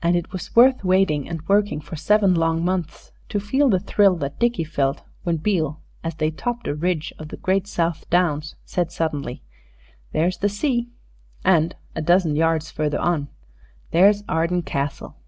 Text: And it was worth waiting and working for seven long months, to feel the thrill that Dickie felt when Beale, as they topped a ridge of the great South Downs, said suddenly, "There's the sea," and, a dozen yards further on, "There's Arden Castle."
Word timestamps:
And 0.00 0.16
it 0.16 0.32
was 0.32 0.56
worth 0.56 0.82
waiting 0.84 1.28
and 1.28 1.46
working 1.46 1.82
for 1.82 1.94
seven 1.94 2.32
long 2.32 2.64
months, 2.64 3.12
to 3.28 3.38
feel 3.38 3.68
the 3.68 3.78
thrill 3.78 4.16
that 4.16 4.38
Dickie 4.38 4.64
felt 4.64 5.02
when 5.22 5.36
Beale, 5.36 5.82
as 6.02 6.14
they 6.14 6.30
topped 6.30 6.66
a 6.66 6.74
ridge 6.74 7.12
of 7.18 7.28
the 7.28 7.36
great 7.36 7.66
South 7.66 8.08
Downs, 8.08 8.54
said 8.64 8.90
suddenly, 8.90 9.42
"There's 10.12 10.38
the 10.38 10.48
sea," 10.48 10.88
and, 11.44 11.76
a 11.94 12.00
dozen 12.00 12.36
yards 12.36 12.70
further 12.70 12.98
on, 13.00 13.28
"There's 13.90 14.22
Arden 14.30 14.62
Castle." 14.62 15.18